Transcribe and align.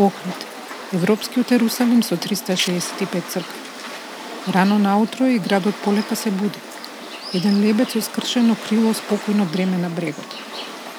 Охрид, 0.00 0.46
Европскиот 0.92 1.52
Ерусалим 1.52 2.02
со 2.02 2.16
365 2.16 3.22
цркви. 3.28 3.58
Рано 4.48 4.78
наутро 4.78 5.26
и 5.26 5.38
градот 5.38 5.74
полека 5.74 6.16
се 6.16 6.30
буди. 6.30 6.58
Еден 7.34 7.60
лебец 7.60 7.92
со 7.92 8.00
скршено 8.00 8.56
крило 8.56 8.94
спокојно 8.94 9.44
дреме 9.52 9.76
на 9.76 9.90
брегот. 9.90 10.30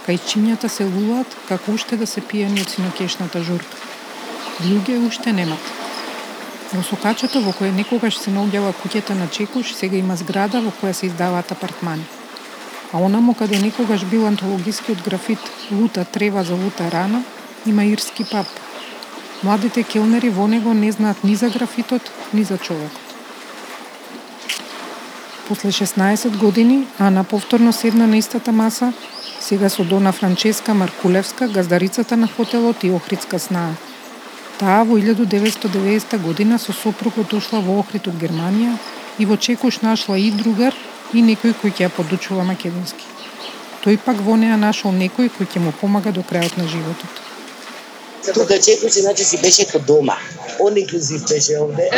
Кајчињата 0.06 0.70
се 0.70 0.86
лулат 0.86 1.26
како 1.50 1.74
уште 1.74 1.98
да 1.98 2.06
се 2.06 2.22
пијани 2.22 2.62
од 2.62 2.70
синокешната 2.70 3.42
журка. 3.42 3.76
Луѓе 4.70 5.02
уште 5.08 5.34
немат. 5.34 5.74
Во 6.72 6.84
сокачето 6.84 7.42
во 7.42 7.58
кое 7.58 7.74
некогаш 7.74 8.22
се 8.22 8.30
наоѓала 8.30 8.78
куќата 8.86 9.18
на 9.18 9.28
Чекуш, 9.28 9.74
сега 9.74 9.98
има 9.98 10.16
зграда 10.16 10.62
во 10.62 10.70
која 10.70 10.94
се 10.94 11.08
издаваат 11.10 11.52
апартмани. 11.52 12.06
А 12.94 13.02
онамо 13.02 13.34
каде 13.34 13.58
некогаш 13.60 14.06
бил 14.06 14.28
антологискиот 14.28 15.02
графит 15.02 15.40
Лута 15.72 16.06
трева 16.06 16.44
за 16.44 16.54
лута 16.54 16.92
рана, 16.92 17.24
има 17.66 17.86
ирски 17.86 18.26
пап. 18.30 18.46
Младите 19.44 19.84
келнери 19.84 20.30
во 20.30 20.48
него 20.48 20.74
не 20.74 20.92
знаат 20.92 21.24
ни 21.24 21.36
за 21.36 21.50
графитот, 21.50 22.02
ни 22.34 22.44
за 22.44 22.58
човекот. 22.58 23.00
После 25.48 25.72
16 25.72 26.38
години, 26.38 26.88
Ана 27.00 27.24
повторно 27.24 27.74
седна 27.74 28.08
на 28.08 28.18
истата 28.18 28.52
маса, 28.52 28.94
сега 29.40 29.70
со 29.70 29.84
Дона 29.84 30.12
Франческа 30.12 30.74
Маркулевска, 30.74 31.48
газдарицата 31.48 32.18
на 32.18 32.28
хотелот 32.28 32.84
и 32.84 32.90
Охридска 32.90 33.40
снаа. 33.40 33.74
Таа 34.60 34.84
во 34.84 34.98
1990 34.98 36.18
година 36.20 36.60
со 36.60 36.74
сопругот 36.74 37.30
дошла 37.32 37.60
во 37.60 37.80
Охрид 37.80 38.08
од 38.08 38.22
Германија 38.22 38.78
и 39.18 39.26
во 39.26 39.38
Чекуш 39.38 39.82
нашла 39.82 40.18
и 40.18 40.30
другар 40.32 40.78
и 41.14 41.26
некој 41.26 41.58
кој 41.64 41.74
ќе 41.74 41.88
ја 41.88 41.90
подучува 41.90 42.44
македонски. 42.44 43.06
Тој 43.82 43.98
пак 44.06 44.22
во 44.22 44.38
неа 44.38 44.62
нашол 44.62 44.94
некој 44.94 45.34
кој 45.34 45.50
ќе 45.50 45.66
му 45.66 45.74
помага 45.82 46.12
до 46.12 46.22
крајот 46.22 46.62
на 46.62 46.68
животот. 46.68 47.21
Тука 48.34 48.60
Чекуш 48.60 48.92
значи 48.92 49.24
си 49.24 49.38
беше 49.42 49.66
како 49.66 49.86
дома. 49.86 50.18
Он 50.60 50.78
инклюзив 50.78 51.26
беше 51.30 51.58
овде. 51.60 51.90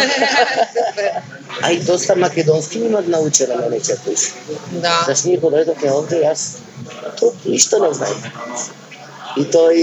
а 1.61 1.71
и 1.71 1.79
доста 1.79 2.16
македонски 2.16 2.79
ми 2.79 2.85
имат 2.85 3.07
научено 3.07 3.55
на 3.69 3.79
Чекуш. 3.79 4.31
Да. 4.71 5.03
Зашто 5.07 5.27
ние 5.27 5.41
кога 5.41 5.57
дојдовме 5.57 5.91
овде, 5.91 6.23
јас 6.23 6.63
то 7.19 7.33
ништо 7.45 7.79
не 7.83 7.94
знаем. 7.94 8.23
И 9.37 9.43
тој 9.49 9.77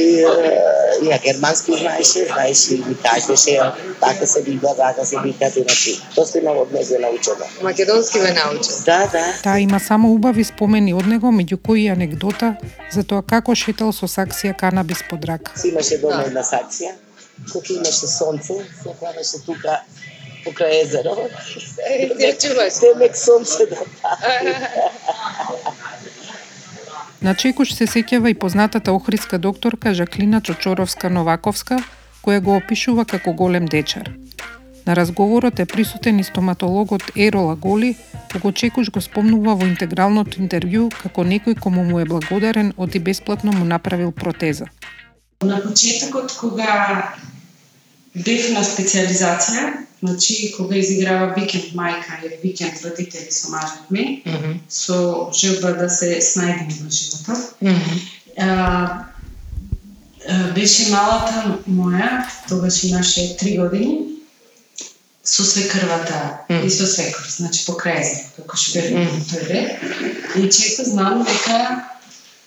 ја 1.03 1.19
германски 1.23 1.75
знаеше, 1.79 2.27
знаеше 2.27 2.75
и 2.75 2.95
кажеше, 3.03 3.57
така 4.01 4.27
се 4.27 4.43
вика, 4.43 4.75
така 4.77 5.05
се 5.05 5.17
вика, 5.25 5.51
значи, 5.51 6.01
доста 6.15 6.39
има 6.39 6.51
од 6.51 6.73
него 6.73 7.01
научено. 7.01 7.47
Македонски 7.63 8.19
ме 8.19 8.33
научи. 8.33 8.71
Да, 8.87 9.07
да. 9.13 9.25
Таа 9.43 9.59
има 9.59 9.81
само 9.81 10.13
убави 10.15 10.45
спомени 10.45 10.95
од 10.95 11.07
него, 11.07 11.33
меѓу 11.35 11.59
кои 11.67 11.89
анекдота 11.89 12.55
за 12.93 13.03
тоа 13.03 13.23
како 13.23 13.55
шетал 13.55 13.93
со 13.93 14.07
саксија 14.07 14.55
канабис 14.57 15.03
под 15.11 15.25
рака. 15.25 15.59
Си 15.59 15.75
имаше 15.75 15.99
дома 15.99 16.23
една 16.27 16.45
саксија, 16.47 16.95
кога 17.53 17.75
имаше 17.75 18.07
сонце, 18.07 18.63
се 18.83 18.95
хванеше 18.99 19.43
тука 19.47 19.81
покрај 20.45 20.83
езеро. 20.85 21.17
Се 22.21 22.33
чуваш. 22.41 22.81
Темек 22.81 23.17
сонце 23.17 23.67
да 23.67 23.77
Значи, 27.21 27.49
На 27.49 27.53
Чекуш 27.53 27.75
се 27.77 27.85
сеќава 27.85 28.31
и 28.31 28.35
познатата 28.35 28.93
охридска 28.93 29.39
докторка 29.39 29.93
Жаклина 29.95 30.41
Чочоровска-Новаковска, 30.41 31.83
која 32.25 32.41
го 32.41 32.57
опишува 32.57 33.05
како 33.05 33.33
голем 33.33 33.67
дечар. 33.67 34.09
На 34.87 34.97
разговорот 34.97 35.61
е 35.61 35.67
присутен 35.67 36.19
и 36.19 36.25
стоматологот 36.25 37.03
Еро 37.17 37.41
Лаголи, 37.41 37.97
кога 38.33 38.53
Чекуш 38.53 38.91
го 38.91 39.01
спомнува 39.01 39.55
во 39.55 39.69
интегралното 39.69 40.41
интервју 40.41 40.89
како 41.03 41.21
некој 41.21 41.61
кому 41.61 41.85
му 41.85 42.01
е 42.01 42.09
благодарен 42.09 42.73
од 42.77 42.95
и 42.95 42.99
бесплатно 42.99 43.53
му 43.53 43.65
направил 43.65 44.13
протеза. 44.13 44.67
На 45.45 45.61
почетокот 45.61 46.33
кога 46.41 47.13
бев 48.15 48.51
на 48.55 48.65
специализација, 48.65 49.87
Значи, 50.03 50.53
кога 50.57 50.77
изиграва 50.77 51.35
викенд 51.37 51.75
мајка 51.77 52.25
или 52.25 52.39
викенд 52.43 52.81
родители 52.85 53.31
со 53.31 53.51
мажот 53.51 53.91
ми, 53.91 54.23
mm 54.27 54.33
-hmm. 54.33 54.55
со 54.69 55.29
желба 55.33 55.73
да 55.73 55.91
се 55.91 56.21
снајдеме 56.21 56.83
во 56.83 56.91
животот, 56.91 57.55
mm 57.63 57.69
-hmm. 57.69 57.99
а, 58.39 59.05
а, 60.29 60.53
беше 60.55 60.91
малата 60.91 61.59
моја, 61.69 62.25
тогаш 62.49 62.85
имаше 62.85 63.37
три 63.37 63.59
години, 63.59 63.99
со 65.25 65.45
свекрвата 65.45 66.39
mm 66.49 66.57
-hmm. 66.57 66.67
и 66.67 66.71
со 66.71 66.87
свекор, 66.87 67.27
значи 67.37 67.65
покрај 67.67 68.03
како 68.37 68.57
што 68.57 68.81
бев 68.81 68.91
mm 68.91 69.07
-hmm. 69.07 69.23
тој 69.31 70.45
И 70.45 70.51
често 70.51 70.85
знам 70.85 71.25
дека 71.25 71.85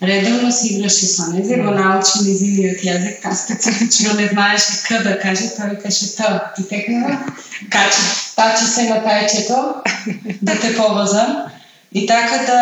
редовно 0.04 0.52
си 0.52 0.68
играше 0.68 1.06
со 1.06 1.32
незе, 1.32 1.58
го 1.58 1.72
научи 1.72 2.24
незиниот 2.26 2.84
јазик, 2.84 3.22
таа 3.24 3.36
специфично 3.36 4.14
не 4.20 4.28
знаеше 4.28 4.84
к 4.84 5.04
да 5.04 5.20
каже, 5.20 5.50
тоа 5.56 5.70
викаше 5.70 6.16
т. 6.16 6.42
И 6.60 6.68
текнува, 6.68 7.20
качи, 7.70 8.04
тачи 8.36 8.66
се 8.66 8.90
на 8.90 9.00
тајчето, 9.06 9.84
да 10.42 10.60
те 10.60 10.76
повозам. 10.76 11.38
И 11.94 12.08
така 12.08 12.38
да 12.46 12.60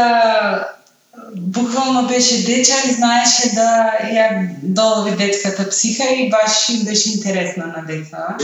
буквално 1.37 2.07
беше 2.07 2.43
дечар 2.45 2.89
и 2.89 2.93
знаеше 2.93 3.55
да 3.55 3.67
ја 4.03 4.47
долови 4.63 5.11
детската 5.11 5.69
психа 5.69 6.03
и 6.03 6.29
баш 6.29 6.69
им 6.69 6.85
беше 6.85 7.11
интересна 7.11 7.65
на 7.67 7.85
деца. 7.85 8.35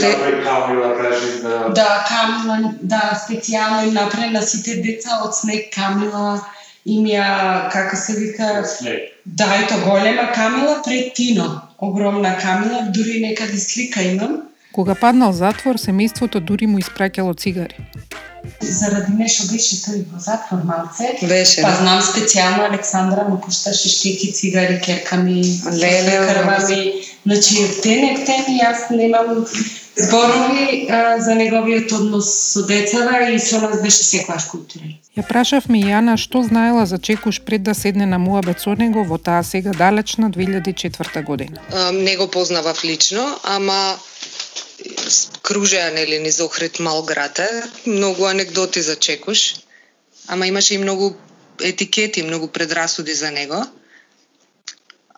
Камила 0.44 0.94
да... 1.42 1.68
Да, 1.74 2.04
Камила, 2.08 2.72
да, 2.82 3.20
специјално 3.28 3.86
им 3.86 3.94
направи 3.94 4.30
на 4.30 4.42
сите 4.42 4.80
деца 4.82 5.20
од 5.24 5.36
снег 5.36 5.74
Камила, 5.74 6.40
имја, 6.86 7.70
како 7.72 7.96
се 7.96 8.12
вика, 8.12 8.64
да, 9.24 9.48
и 9.62 9.66
то 9.68 9.90
голема 9.90 10.32
камила 10.34 10.82
пред 10.84 11.14
Тино. 11.14 11.60
Огромна 11.78 12.38
камила, 12.38 12.82
дури 12.94 13.20
некаде 13.20 13.58
слика 13.58 14.02
имам. 14.02 14.42
Кога 14.72 14.94
паднал 14.94 15.32
затвор, 15.32 15.78
семејството 15.78 16.40
дури 16.40 16.66
му 16.66 16.78
испраќало 16.78 17.36
цигари. 17.36 17.76
Заради 18.60 19.12
нешто 19.18 19.48
беше 19.52 19.76
тој 19.82 20.04
во 20.12 20.20
затвор 20.22 20.62
малце. 20.64 21.08
Беше. 21.22 21.62
Па 21.62 21.70
да. 21.70 21.76
знам 21.82 22.02
специјално 22.02 22.68
Александра 22.68 23.24
му 23.28 23.40
пушташе 23.40 23.88
штеки 23.88 24.32
цигари, 24.32 24.80
керками, 24.84 25.42
леле, 25.72 26.16
крвави. 26.28 26.82
Значи, 27.26 27.66
тенек 27.82 28.24
теми, 28.26 28.60
јас 28.62 28.90
немам 28.90 29.44
зборови 29.98 30.86
а, 30.90 31.20
за 31.20 31.34
неговиот 31.34 31.92
однос 31.92 32.28
со 32.52 32.62
децата 32.66 33.30
и 33.30 33.38
со 33.38 33.60
нас 33.60 33.80
беше 33.82 34.04
секојаш 34.06 34.48
културен. 34.50 34.96
Ја 35.16 35.24
прашавме 35.26 35.80
Јана 35.82 36.16
што 36.16 36.42
знаела 36.46 36.86
за 36.86 36.98
Чекуш 36.98 37.40
пред 37.46 37.62
да 37.62 37.74
седне 37.74 38.06
на 38.06 38.18
муабет 38.18 38.60
со 38.60 38.74
него 38.78 39.04
во 39.04 39.18
таа 39.18 39.42
сега 39.42 39.72
далечна 39.72 40.30
2004 40.30 41.24
година. 41.24 41.60
А, 41.72 41.92
не 41.92 42.16
го 42.16 42.28
познавав 42.28 42.84
лично, 42.84 43.38
ама 43.42 43.96
кружеа 45.42 45.90
нели 45.90 46.18
низ 46.18 46.40
Охрид 46.40 46.78
мал 46.80 47.02
град 47.02 47.40
многу 47.86 48.24
анекдоти 48.24 48.80
за 48.80 48.96
Чекуш, 48.96 49.56
ама 50.26 50.46
имаше 50.46 50.74
и 50.74 50.78
многу 50.78 51.16
етикети, 51.60 52.22
многу 52.22 52.48
предрасуди 52.48 53.14
за 53.14 53.30
него. 53.30 53.64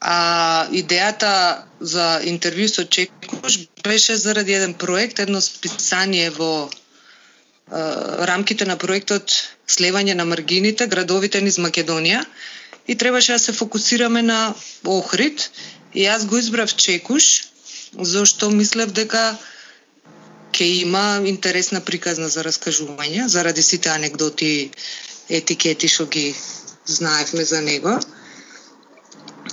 А 0.00 0.66
идејата 0.72 1.31
за 1.81 2.21
интервју 2.25 2.69
со 2.72 2.84
Чекуш 2.84 3.59
беше 3.84 4.16
заради 4.16 4.53
еден 4.56 4.75
проект, 4.75 5.19
едно 5.21 5.41
списание 5.41 6.31
во 6.31 6.69
е, 6.69 6.71
рамките 8.31 8.65
на 8.65 8.77
проектот 8.81 9.34
Слевање 9.69 10.15
на 10.15 10.25
маргините, 10.25 10.87
градовите 10.87 11.41
низ 11.41 11.59
Македонија 11.59 12.25
и 12.88 12.97
требаше 12.97 13.33
да 13.33 13.38
се 13.38 13.53
фокусираме 13.53 14.22
на 14.22 14.55
Охрид 14.84 15.50
и 15.94 16.06
јас 16.09 16.25
го 16.27 16.38
избрав 16.38 16.75
Чекуш 16.77 17.28
зашто 17.93 18.50
мислев 18.50 18.93
дека 18.97 19.37
ќе 20.53 20.67
има 20.81 21.21
интересна 21.27 21.81
приказна 21.81 22.28
за 22.28 22.43
раскажување 22.47 23.27
заради 23.27 23.62
сите 23.62 23.93
анекдоти 23.93 24.71
етикети 25.28 25.88
што 25.88 26.06
ги 26.06 26.35
знаевме 26.87 27.44
за 27.44 27.61
него. 27.61 28.00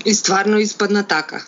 И 0.07 0.13
стварно 0.13 0.59
испадна 0.59 1.03
така. 1.03 1.43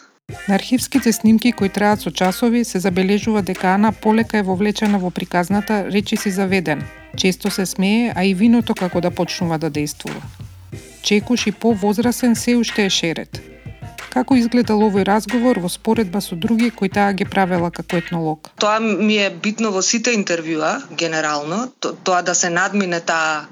На 0.47 0.55
архивските 0.55 1.13
снимки 1.13 1.51
кои 1.51 1.69
траат 1.69 2.01
со 2.01 2.11
часови 2.11 2.65
се 2.65 2.79
забележува 2.79 3.41
дека 3.41 3.67
Ана 3.67 3.91
полека 3.91 4.37
е 4.37 4.43
вовлечена 4.43 4.99
во 4.99 5.11
приказната, 5.11 5.85
речи 5.91 6.17
си 6.17 6.31
заведен. 6.31 6.83
Често 7.17 7.51
се 7.51 7.65
смее, 7.65 8.13
а 8.15 8.25
и 8.25 8.33
виното 8.33 8.75
како 8.75 9.01
да 9.01 9.11
почнува 9.11 9.57
да 9.57 9.69
действува. 9.69 10.21
Чекуш 11.03 11.47
и 11.47 11.51
по-возрасен 11.51 12.35
се 12.35 12.55
уште 12.55 12.85
е 12.85 12.89
шерет. 12.89 13.39
Како 14.09 14.35
изгледал 14.35 14.83
овој 14.83 15.07
разговор 15.07 15.61
во 15.63 15.69
споредба 15.69 16.19
со 16.21 16.35
други 16.35 16.69
кои 16.69 16.89
таа 16.89 17.13
ги 17.13 17.25
правела 17.25 17.71
како 17.71 17.95
етнолог? 17.95 18.51
Тоа 18.59 18.79
ми 18.83 19.17
е 19.23 19.29
битно 19.29 19.71
во 19.71 19.81
сите 19.81 20.11
интервјуа, 20.19 20.83
генерално, 20.99 21.71
тоа 21.79 22.21
да 22.21 22.35
се 22.35 22.49
надмине 22.49 22.99
таа 22.99 23.47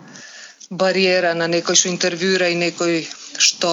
бариера 0.69 1.33
на 1.33 1.48
некој 1.48 1.80
што 1.80 1.95
интервјуира 1.95 2.51
и 2.51 2.59
некој 2.59 3.07
што 3.39 3.71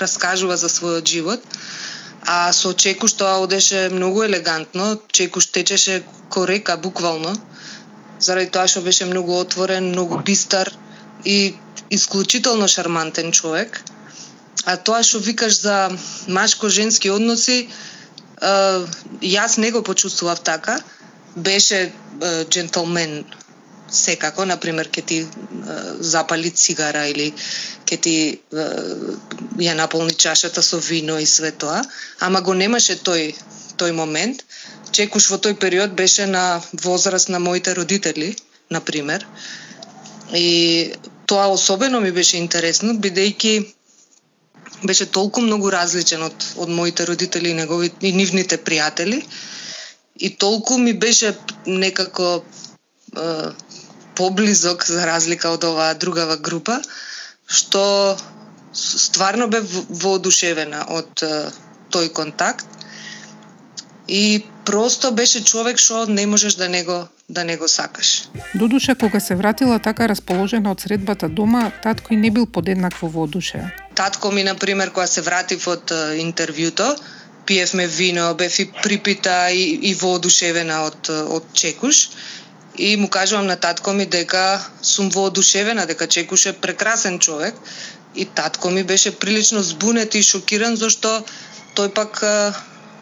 раскажува 0.00 0.56
за 0.56 0.68
својот 0.68 1.06
живот 1.06 1.58
А 2.28 2.52
со 2.52 2.74
Чекуш 2.74 3.12
тоа 3.16 3.38
одеше 3.40 3.88
многу 3.88 4.22
елегантно, 4.22 4.98
Чекуш 5.08 5.46
течеше 5.46 6.02
корека 6.28 6.76
буквално, 6.76 7.32
заради 8.20 8.50
тоа 8.50 8.66
што 8.68 8.82
беше 8.82 9.06
многу 9.08 9.38
отворен, 9.38 9.88
многу 9.94 10.18
бистар 10.18 10.68
и 11.24 11.54
исклучително 11.90 12.68
шармантен 12.68 13.32
човек. 13.32 13.80
А 14.64 14.76
тоа 14.76 15.02
што 15.02 15.22
викаш 15.24 15.60
за 15.62 15.76
машко-женски 16.28 17.08
односи, 17.10 17.70
јас 19.22 19.58
не 19.58 19.70
го 19.70 19.82
почувствував 19.82 20.44
така. 20.44 20.80
Беше 21.36 21.92
джентлмен 22.50 23.24
секако, 23.88 24.44
на 24.44 24.56
пример, 24.56 24.90
ке 24.90 25.02
ти 25.02 25.26
запали 25.98 26.50
цигара 26.50 27.06
или 27.06 27.32
ќе 27.88 27.96
ти 28.04 28.14
ја 29.64 29.74
наполни 29.78 30.14
чашата 30.14 30.62
со 30.62 30.80
вино 30.88 31.18
и 31.18 31.26
све 31.26 31.50
тоа, 31.52 31.80
ама 32.20 32.40
го 32.40 32.54
немаше 32.54 32.98
тој 33.08 33.32
тој 33.78 33.94
момент. 33.94 34.44
Чекуш 34.92 35.30
во 35.30 35.38
тој 35.38 35.54
период 35.62 35.94
беше 35.94 36.26
на 36.26 36.60
возраст 36.84 37.28
на 37.28 37.38
моите 37.38 37.74
родители, 37.74 38.34
на 38.70 38.80
пример. 38.80 39.26
И 40.34 40.92
тоа 41.26 41.48
особено 41.48 42.00
ми 42.00 42.12
беше 42.12 42.36
интересно, 42.36 42.94
бидејќи 42.94 43.54
беше 44.84 45.06
толку 45.06 45.40
многу 45.40 45.70
различен 45.70 46.22
од, 46.22 46.44
од 46.56 46.68
моите 46.68 47.06
родители 47.06 47.50
и, 47.50 47.54
негови, 47.54 47.90
и 48.00 48.12
нивните 48.12 48.58
пријатели. 48.58 49.22
И 50.18 50.30
толку 50.36 50.78
ми 50.78 50.92
беше 50.92 51.34
некако 51.66 52.42
е, 53.16 53.50
поблизок 54.14 54.86
за 54.86 55.06
разлика 55.06 55.50
од 55.54 55.64
оваа 55.64 55.94
другава 55.94 56.36
група, 56.36 56.80
што 57.48 58.16
стварно 58.72 59.48
бе 59.48 59.60
воодушевена 59.88 60.84
од 60.92 61.24
тој 61.90 62.12
контакт. 62.12 62.66
И 64.08 64.44
просто 64.64 65.10
беше 65.12 65.44
човек 65.44 65.78
што 65.78 66.06
не 66.06 66.26
можеш 66.26 66.54
да 66.54 66.68
него 66.68 67.08
да 67.28 67.44
не 67.44 67.56
го 67.56 67.68
сакаш. 67.68 68.28
Додуше, 68.54 68.94
кога 68.94 69.20
се 69.20 69.34
вратила 69.34 69.78
така 69.78 70.08
расположена 70.08 70.70
од 70.72 70.80
средбата 70.80 71.28
дома, 71.28 71.70
татко 71.82 72.14
и 72.14 72.16
не 72.16 72.30
бил 72.30 72.46
подеднакво 72.46 73.08
воодушевен. 73.08 73.70
Татко 73.94 74.32
ми, 74.32 74.44
например, 74.44 74.90
кога 74.90 75.06
се 75.06 75.20
вратив 75.20 75.68
од 75.68 75.92
интервјуто, 76.16 76.96
пиевме 77.46 77.86
вино, 77.86 78.34
бев 78.34 78.58
и 78.58 78.70
припита 78.82 79.50
и, 79.50 79.78
и 79.90 79.94
воодушевена 79.94 80.82
од, 80.88 81.10
од 81.10 81.44
Чекуш. 81.52 82.08
И 82.78 82.96
му 82.96 83.08
кажувам 83.08 83.46
на 83.46 83.56
татко 83.56 83.92
ми 83.92 84.06
дека 84.06 84.66
сум 84.82 85.10
воодушевена, 85.10 85.86
дека 85.86 86.06
Чекуш 86.06 86.46
е 86.46 86.52
прекрасен 86.52 87.18
човек. 87.18 87.54
И 88.14 88.24
татко 88.24 88.70
ми 88.70 88.82
беше 88.84 89.18
прилично 89.18 89.62
збунет 89.62 90.14
и 90.14 90.22
шокиран, 90.22 90.76
зашто 90.76 91.24
тој 91.76 91.88
пак 91.94 92.22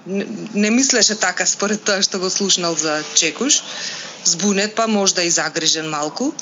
не, 0.07 0.27
не 0.55 0.71
мислеше 0.71 1.15
така 1.15 1.47
според 1.47 1.85
тоа 1.85 2.03
што 2.03 2.19
го 2.19 2.31
слушнал 2.31 2.77
за 2.77 3.03
Чекуш 3.15 3.63
збунет, 4.25 4.75
па 4.75 4.87
можда 4.87 5.23
и 5.23 5.31
загрижен 5.31 5.91
малку. 5.91 6.33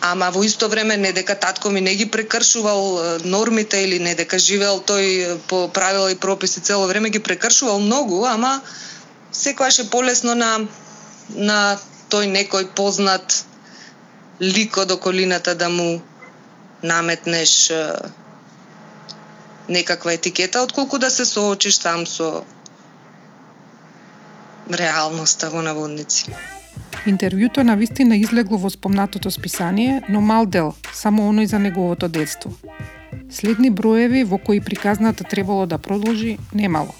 Ама 0.00 0.30
во 0.30 0.44
исто 0.44 0.68
време 0.68 0.96
не 0.96 1.12
дека 1.12 1.34
татко 1.34 1.70
ми 1.70 1.80
не 1.80 1.94
ги 1.94 2.06
прекршувал 2.06 3.18
нормите 3.24 3.80
или 3.82 3.98
не 3.98 4.14
дека 4.14 4.38
живеел 4.38 4.82
тој 4.86 5.38
по 5.48 5.68
правила 5.68 6.12
и 6.12 6.14
прописи 6.14 6.60
цело 6.60 6.86
време 6.86 7.10
ги 7.10 7.18
прекршувал 7.18 7.80
многу, 7.80 8.24
ама 8.24 8.60
секогаш 9.32 9.78
е 9.78 9.90
полесно 9.90 10.34
на 10.34 10.60
на 11.28 11.78
тој 12.10 12.30
некој 12.32 12.68
познат 12.74 13.44
лик 14.40 14.76
од 14.76 14.90
околината 14.90 15.54
да 15.54 15.68
му 15.68 16.00
наметнеш 16.82 17.72
некаква 19.68 20.12
етикета, 20.12 20.62
отколку 20.62 20.98
да 20.98 21.10
се 21.10 21.24
соочиш 21.24 21.78
сам 21.78 22.06
со 22.06 22.44
реалноста 24.70 25.50
во 25.50 25.62
наводници. 25.62 26.30
Интервјуто 27.06 27.62
на 27.62 27.76
вистина 27.76 28.16
излегло 28.18 28.58
во 28.58 28.70
спомнатото 28.70 29.30
списание, 29.30 30.02
но 30.08 30.20
мал 30.20 30.46
дел, 30.46 30.74
само 30.92 31.30
оној 31.30 31.46
за 31.46 31.58
неговото 31.58 32.08
детство. 32.08 32.50
Следни 33.30 33.70
броеви 33.70 34.24
во 34.24 34.38
кои 34.38 34.60
приказната 34.60 35.24
требало 35.24 35.66
да 35.66 35.78
продолжи, 35.78 36.38
немало. 36.54 36.94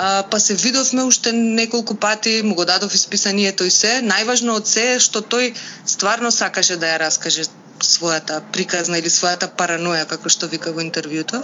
А, 0.00 0.22
па 0.30 0.38
се 0.40 0.54
видовме 0.54 1.02
уште 1.02 1.32
неколку 1.32 1.94
пати, 1.94 2.42
му 2.42 2.54
го 2.54 2.64
дадов 2.64 2.94
исписанието 2.94 3.64
и 3.66 3.70
се. 3.70 3.98
Најважно 4.06 4.54
од 4.60 4.68
се 4.70 4.84
е 4.94 5.00
што 5.02 5.24
тој 5.34 5.48
стварно 5.94 6.30
сакаше 6.30 6.76
да 6.78 6.92
ја 6.92 7.00
раскаже 7.02 7.48
својата 7.82 8.36
приказна 8.54 9.00
или 9.02 9.10
својата 9.10 9.48
параноја, 9.58 10.04
како 10.06 10.30
што 10.30 10.46
вика 10.46 10.70
во 10.76 10.84
интервјуто. 10.86 11.42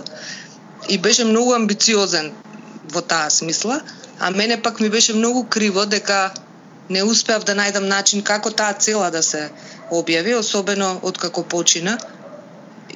И 0.89 0.99
беше 0.99 1.27
многу 1.27 1.57
амбициозен 1.59 2.31
во 2.95 3.03
таа 3.03 3.27
смисла, 3.31 3.81
а 4.21 4.31
мене 4.31 4.63
пак 4.63 4.81
ми 4.81 4.89
беше 4.89 5.19
многу 5.19 5.45
криво 5.51 5.87
дека 5.87 6.31
не 6.89 7.03
успеав 7.03 7.45
да 7.45 7.59
најдам 7.59 7.91
начин 7.91 8.23
како 8.23 8.55
таа 8.55 8.79
цела 8.79 9.11
да 9.11 9.23
се 9.23 9.49
објави, 9.91 10.39
особено 10.39 11.01
од 11.03 11.19
како 11.19 11.43
почина. 11.43 11.99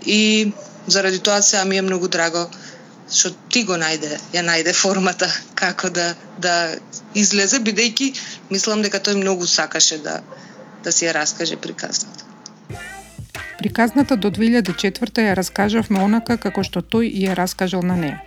И 0.06 0.52
заради 0.86 1.18
тоа 1.18 1.42
сега 1.42 1.64
ми 1.64 1.82
е 1.82 1.82
многу 1.82 2.08
драго 2.08 2.46
што 3.10 3.32
ти 3.48 3.64
го 3.64 3.76
најде, 3.80 4.18
ја 4.34 4.42
најде 4.44 4.74
формата 4.76 5.28
како 5.54 5.90
да 5.90 6.14
да 6.38 6.54
излезе 7.14 7.60
бидејќи 7.64 8.08
мислам 8.50 8.82
дека 8.82 9.00
тој 9.00 9.20
многу 9.22 9.46
сакаше 9.46 9.98
да 10.04 10.20
да 10.84 10.92
си 10.92 11.06
ја 11.06 11.14
раскаже 11.14 11.56
приказната. 11.56 12.24
Приказната 13.58 14.16
до 14.16 14.30
2004 14.30 15.24
ја 15.26 15.34
раскажавме 15.34 16.02
онака 16.04 16.36
како 16.38 16.62
што 16.62 16.80
тој 16.80 17.10
ја 17.24 17.34
раскажал 17.34 17.82
на 17.82 17.96
неа. 17.96 18.20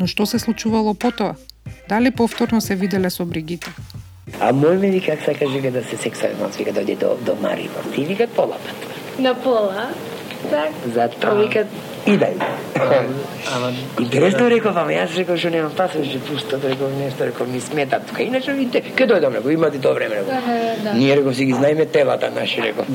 Но 0.00 0.06
што 0.06 0.26
се 0.26 0.38
случувало 0.38 0.94
потоа? 0.94 1.36
Дали 1.88 2.10
повторно 2.10 2.60
се 2.60 2.74
виделе 2.74 3.10
со 3.10 3.24
Бригита? 3.24 3.70
А 4.40 4.52
мој 4.52 4.78
ми 4.78 4.90
вика, 4.90 5.16
сака 5.24 5.50
жига 5.50 5.70
да 5.70 5.84
се 5.84 5.96
сексуално, 5.96 6.48
вика 6.58 6.72
дојде 6.72 6.96
до, 6.98 7.18
до 7.26 7.34
Марибор. 7.34 7.84
Ти 7.94 8.04
вика 8.04 8.26
пола 8.26 8.56
пат. 8.64 9.18
На 9.18 9.34
пола? 9.34 9.90
Так. 10.50 10.72
Затоа 10.94 11.34
вика 11.34 11.66
идај. 12.06 12.34
Интересно 13.98 14.48
реков, 14.48 14.76
ама 14.76 14.92
јас 14.94 15.14
реков 15.16 15.38
што 15.38 15.50
немам 15.50 15.72
пасош, 15.76 16.06
што 16.08 16.20
пусто, 16.26 16.58
реков 16.62 16.90
нешто, 16.98 17.26
реков 17.26 17.48
ми 17.48 17.60
смета 17.60 18.00
тука. 18.00 18.22
Иначе 18.22 18.52
видите, 18.52 18.80
ке 18.96 19.06
дојдам, 19.06 19.36
реков, 19.36 19.52
имате 19.52 19.78
тоа 19.78 19.94
време, 19.94 20.16
реков. 20.16 20.34
Да. 20.84 20.94
Ние 20.94 21.16
реков 21.16 21.36
си 21.36 21.44
ги 21.44 21.52
знаеме 21.52 21.86
телата 21.86 22.30
наши, 22.34 22.62
реков. 22.62 22.86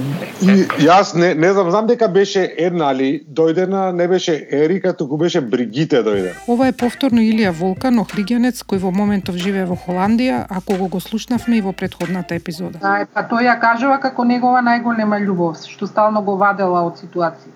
И 0.42 0.68
јас 0.83 1.15
не, 1.15 1.33
не 1.36 1.54
знам, 1.54 1.71
знам 1.71 1.88
дека 1.88 2.07
беше 2.07 2.44
една, 2.57 2.92
али 2.92 3.24
дојдена 3.30 3.92
не 3.92 4.07
беше 4.07 4.48
Ерика, 4.51 4.94
туку 4.94 5.18
беше 5.18 5.42
Бригите 5.42 6.03
дојде. 6.03 6.36
Ова 6.48 6.68
е 6.68 6.75
повторно 6.75 7.21
Илија 7.21 7.53
Волкан, 7.56 8.00
охриѓанец 8.03 8.63
кој 8.68 8.83
во 8.83 8.92
моментов 8.92 9.36
живее 9.36 9.65
во 9.65 9.77
Холандија, 9.77 10.45
а 10.50 10.62
кого 10.62 10.88
го 10.88 11.00
слушнавме 11.00 11.57
и 11.57 11.62
во 11.62 11.74
предходната 11.74 12.36
епизода. 12.36 12.80
Да, 12.83 13.06
па 13.13 13.24
тој 13.24 13.48
ја 13.51 13.60
кажува 13.60 14.00
како 14.03 14.25
негова 14.25 14.62
најголема 14.62 15.21
љубов, 15.24 15.63
што 15.68 15.88
стално 15.88 16.21
го 16.21 16.38
вадела 16.38 16.83
од 16.88 17.00
ситуација. 17.00 17.53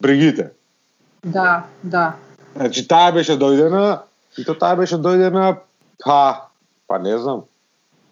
Бригите. 0.00 0.50
Да, 1.24 1.64
да. 1.82 2.14
Значи 2.56 2.88
таа 2.88 3.12
беше 3.12 3.36
дојдена 3.38 4.00
и 4.38 4.44
то 4.44 4.54
таа 4.54 4.76
беше 4.76 4.96
дојдена 4.96 5.56
па 6.04 6.48
па 6.88 6.98
не 6.98 7.18
знам 7.18 7.44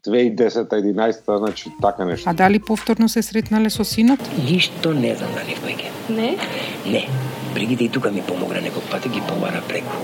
2010-11, 0.06 1.38
значи 1.38 1.72
така 1.82 2.04
нешто. 2.04 2.30
А 2.30 2.34
дали 2.34 2.58
повторно 2.58 3.08
се 3.08 3.22
сретнале 3.22 3.70
со 3.70 3.84
синот? 3.84 4.20
Ништо 4.38 4.94
не 4.94 5.14
знам 5.14 5.32
дали 5.34 5.56
појке. 5.56 5.90
Не? 6.08 6.38
Не. 6.86 7.08
Бригите 7.54 7.84
и 7.84 7.88
тука 7.88 8.10
ми 8.10 8.22
помогна 8.22 8.60
некој 8.62 8.90
пат 8.90 9.06
и 9.06 9.08
ги 9.08 9.20
побара 9.28 9.62
преку. 9.68 9.96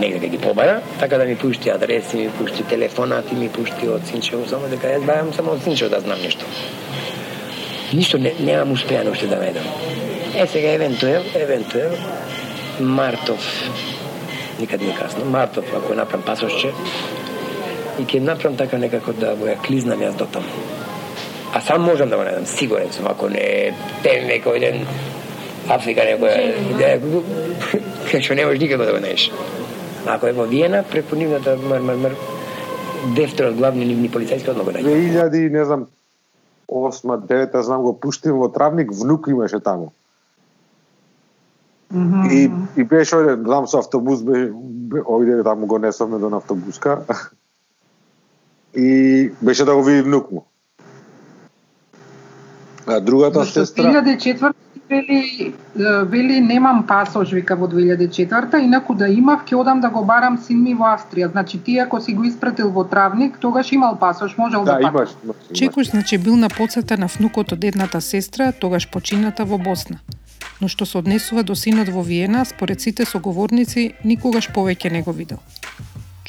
Негде 0.00 0.28
ги 0.28 0.38
побара, 0.38 0.80
така 0.98 1.18
да 1.18 1.24
ми 1.24 1.36
пушти 1.36 1.68
адреси, 1.68 2.16
ми 2.16 2.30
пушти 2.38 2.64
телефонати, 2.64 3.34
ми 3.34 3.48
пушти 3.52 3.88
од 3.88 4.06
Синчево, 4.06 4.46
само 4.48 4.68
дека 4.72 4.88
јас 4.88 5.04
бајам 5.04 5.34
само 5.36 5.52
од 5.52 5.62
Синчево 5.62 5.90
да 5.90 6.00
знам 6.00 6.22
нешто. 6.22 6.46
Ништо 7.92 8.18
не, 8.18 8.34
немам 8.40 8.72
успеано 8.72 9.10
уште 9.10 9.26
да 9.26 9.36
најдам. 9.36 9.66
Е, 10.34 10.46
сега 10.46 10.72
евентуел, 10.72 11.22
евентуел, 11.34 11.90
Мартов, 12.80 13.70
никад 14.60 14.80
не 14.80 14.94
касно, 14.94 15.24
Мартов, 15.24 15.64
ако 15.76 15.94
направам 15.94 16.24
пасошче, 16.24 16.70
и 17.98 18.04
ќе 18.06 18.20
направам 18.22 18.56
така 18.56 18.78
некако 18.78 19.12
да 19.12 19.34
го 19.34 19.48
ја 19.50 19.58
клизнам 19.58 20.00
јас 20.00 20.14
до 20.16 20.30
таму. 20.30 20.46
А 21.52 21.60
сам 21.60 21.82
можам 21.82 22.08
да 22.08 22.16
го 22.16 22.22
најдам, 22.22 22.46
сигурен 22.46 22.92
сум, 22.92 23.10
ако 23.10 23.28
не 23.28 23.74
тем 24.06 24.30
некој 24.30 24.60
ден 24.62 24.86
Африка 25.68 26.06
некоја 26.06 26.54
идеја, 26.76 27.14
што 28.22 28.34
не 28.38 28.46
можеш 28.46 28.62
никако 28.62 28.86
да 28.86 28.94
го 28.94 29.02
најдеш. 29.02 29.30
Ако 30.06 30.30
е 30.30 30.32
во 30.32 30.46
Виена, 30.46 30.84
преку 30.86 31.18
нивната 31.18 31.56
да 31.56 31.68
мр, 31.74 31.82
мр, 31.82 31.96
мр, 31.96 32.14
дефтер 33.16 33.50
од 33.50 33.58
главни 33.58 33.84
нивни 33.84 34.08
полицајски 34.08 34.54
одно 34.54 34.64
го 34.64 34.78
најде. 34.78 34.94
2000, 35.10 35.50
не 35.50 35.64
знам, 35.64 35.88
осма, 36.68 37.18
девета, 37.18 37.62
знам 37.66 37.82
го 37.82 37.98
пуштим 37.98 38.38
во 38.38 38.48
Травник, 38.48 38.94
внук 38.94 39.26
имаше 39.28 39.58
таму. 39.60 39.92
Mm 41.94 42.12
-hmm. 42.12 42.32
И, 42.32 42.50
и 42.80 42.84
беше 42.84 43.16
ојде, 43.16 43.44
знам 43.44 43.66
со 43.66 43.78
автобус, 43.78 44.22
бе, 44.22 44.52
бе, 44.90 45.00
ојде 45.00 45.42
таму 45.42 45.66
го 45.66 45.78
несовме 45.78 46.18
до 46.18 46.30
на 46.30 46.36
автобуска. 46.36 46.98
и 48.76 49.30
беше 49.42 49.64
да 49.64 49.74
го 49.74 49.82
види 49.82 50.02
внук 50.02 50.30
му. 50.30 50.44
А 52.86 53.00
другата 53.00 53.38
Зашто 53.38 53.52
сестра... 53.52 53.82
2004 53.82 54.52
вели, 54.90 55.54
вели 56.04 56.40
немам 56.40 56.86
пасош, 56.86 57.32
вика 57.32 57.56
во 57.56 57.68
2004 57.68 58.64
инаку 58.64 58.94
да 58.94 59.08
имав, 59.08 59.44
ќе 59.46 59.54
одам 59.56 59.80
да 59.80 59.90
го 59.90 60.04
барам 60.04 60.38
син 60.38 60.62
ми 60.62 60.74
во 60.74 60.90
Австрија. 60.90 61.30
Значи 61.30 61.58
ти 61.62 61.78
ако 61.78 62.00
си 62.00 62.14
го 62.14 62.24
испратил 62.24 62.70
во 62.70 62.84
Травник, 62.84 63.38
тогаш 63.40 63.72
имал 63.72 63.96
пасош, 63.96 64.36
можел 64.38 64.64
да, 64.64 64.72
Да, 64.72 64.78
да 64.78 64.88
имаш, 64.88 65.10
имаш. 65.24 65.36
имаш. 65.50 65.58
Чекуш 65.58 65.90
значи 65.90 66.18
бил 66.18 66.36
на 66.36 66.48
подсета 66.48 66.98
на 66.98 67.06
внукот 67.06 67.52
од 67.52 67.64
едната 67.64 68.00
сестра, 68.00 68.52
тогаш 68.52 68.90
почината 68.90 69.44
во 69.44 69.58
Босна. 69.58 70.00
Но 70.60 70.68
што 70.68 70.86
се 70.86 70.98
однесува 70.98 71.42
до 71.42 71.54
синот 71.56 71.88
во 71.88 72.02
Виена, 72.02 72.44
според 72.44 72.80
сите 72.80 73.04
соговорници, 73.04 73.94
никогаш 74.04 74.48
повеќе 74.48 74.92
не 74.92 75.02
го 75.02 75.12
видел. 75.12 75.38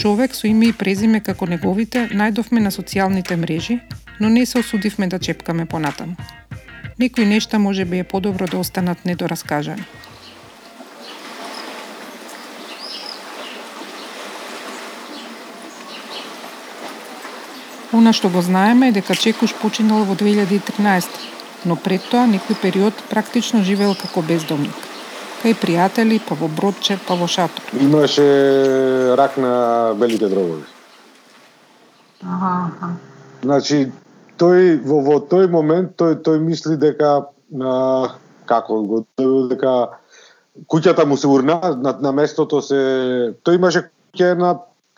човек 0.01 0.35
со 0.35 0.47
име 0.47 0.71
и 0.71 0.73
презиме 0.73 1.19
како 1.21 1.45
неговите 1.45 2.07
најдовме 2.09 2.59
на 2.59 2.71
социјалните 2.71 3.35
мрежи, 3.38 3.79
но 4.19 4.29
не 4.29 4.45
се 4.45 4.59
осудивме 4.59 5.07
да 5.07 5.19
чепкаме 5.19 5.65
понатаму. 5.65 6.15
Некои 7.00 7.25
нешта 7.25 7.59
може 7.59 7.85
би 7.85 8.00
е 8.00 8.03
подобро 8.03 8.47
да 8.47 8.57
останат 8.57 9.05
недораскажани. 9.05 9.85
Она 17.93 18.13
што 18.13 18.29
го 18.29 18.41
знаеме 18.41 18.88
е 18.88 18.91
дека 18.95 19.15
Чекуш 19.15 19.53
починал 19.61 20.05
во 20.07 20.15
2013, 20.15 21.09
но 21.65 21.75
пред 21.75 22.06
тоа 22.12 22.25
некој 22.27 22.58
период 22.62 22.94
практично 23.10 23.63
живеел 23.63 23.96
како 23.96 24.22
бездомник. 24.22 24.75
Кај 25.41 25.56
пријатели, 25.58 26.20
па 26.22 26.36
во 26.38 26.48
бродче, 26.48 27.00
па 27.08 27.15
во 27.18 27.27
шатор. 27.27 27.63
Имаше 27.74 29.15
рак 29.18 29.38
на 29.38 29.94
белите 29.98 30.30
дробови. 30.30 30.63
Аха, 32.22 32.51
аха. 32.70 32.89
Значи, 33.41 33.91
тој 34.38 34.82
во, 34.86 35.01
во 35.06 35.18
тој 35.25 35.50
момент 35.50 35.96
тој 36.01 36.20
тој 36.25 36.41
мисли 36.41 36.77
дека 36.82 37.13
а, 37.25 37.74
како 38.50 38.82
го 38.86 39.01
дека 39.50 39.74
куќата 40.70 41.06
му 41.06 41.18
се 41.18 41.30
урна 41.30 41.60
на, 41.77 41.96
на 41.98 42.12
местото 42.12 42.62
се 42.62 42.82
тој 43.46 43.58
имаше 43.62 43.88
куќа 43.89 44.34
на 44.38 44.53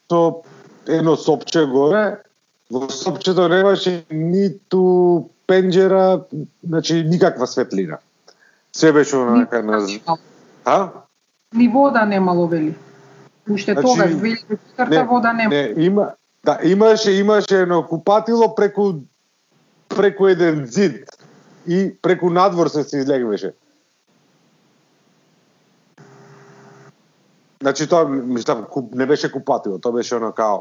то 0.08 0.44
едно 0.88 1.16
сопче 1.16 1.66
горе 1.72 2.04
во 2.72 2.90
сопчето 2.90 3.48
немаше 3.48 4.04
ниту 4.12 5.30
пенџера, 5.48 6.24
значи 6.64 7.04
никаква 7.04 7.48
светлина. 7.48 7.98
Се 8.74 8.92
беше 8.92 9.18
онака 9.18 9.64
на 9.64 9.88
А? 10.66 10.90
Ни 11.54 11.68
вода 11.68 12.06
немало 12.06 12.48
вели. 12.48 12.76
Уште 13.50 13.74
значи, 13.74 13.88
тогаш 13.88 14.12
2004 14.12 15.08
вода 15.08 15.34
нема. 15.34 15.50
Не, 15.50 15.74
има 15.78 16.12
да 16.46 16.60
имаше 16.64 17.12
имаше 17.12 17.62
едно 17.62 17.88
купатило 17.88 18.56
преку 18.56 18.94
преку 19.90 20.28
еден 20.28 20.66
зид 20.66 21.10
и 21.68 21.96
преку 22.02 22.30
надвор 22.30 22.68
се 22.68 22.84
се 22.84 22.98
излегваше. 22.98 23.54
Значи 27.62 27.88
тоа 27.90 28.10
мислам 28.10 28.66
не 28.94 29.06
беше 29.06 29.32
купатило, 29.32 29.80
тоа 29.80 29.92
беше 29.92 30.16
оно 30.16 30.32
као 30.32 30.58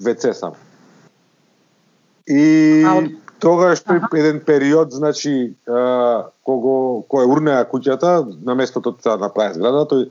ВЦ 0.00 0.38
сам. 0.38 0.52
И 2.28 2.86
тогаш 3.40 3.82
тој 3.84 4.06
еден 4.18 4.40
период, 4.44 4.92
значи, 4.92 5.54
кого 5.66 7.04
кој 7.10 7.28
урнеа 7.28 7.66
куќата, 7.68 8.18
на 8.44 8.54
местото 8.54 8.94
да 9.04 9.16
направи 9.20 9.54
зграда, 9.54 9.84
тој 9.90 10.08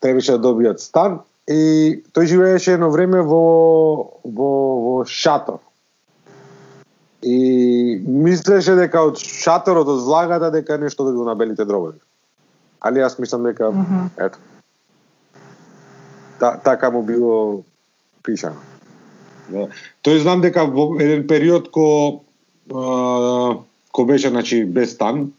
требаше 0.00 0.36
да 0.36 0.48
добијат 0.48 0.82
стан 0.82 1.20
и 1.48 2.02
тој 2.12 2.26
живееше 2.34 2.76
едно 2.76 2.90
време 2.90 3.22
во 3.22 4.10
во 4.24 4.50
во 4.84 4.94
шатор. 5.06 5.60
И 7.22 7.98
мислеше 8.06 8.76
дека 8.78 9.02
од 9.10 9.18
шаторот 9.18 9.88
од 9.88 10.04
злагата 10.04 10.52
дека 10.54 10.78
нешто 10.78 11.04
да 11.04 11.12
го 11.12 11.24
набелите 11.26 11.64
дробови. 11.64 11.98
Али 12.80 13.02
јас 13.02 13.18
мислам 13.18 13.42
дека 13.42 13.70
mm 13.70 13.86
-hmm. 13.86 14.26
ето. 14.26 14.38
Та, 16.38 16.56
така 16.56 16.90
му 16.90 17.02
било 17.02 17.62
пишано. 18.22 18.60
Тој 20.04 20.22
знам 20.22 20.40
дека 20.40 20.64
во 20.64 20.94
еден 21.00 21.26
период 21.26 21.70
ко 21.70 22.20
ко 23.92 24.04
беше 24.06 24.28
значи 24.28 24.64
без 24.64 24.94
стан, 24.94 25.32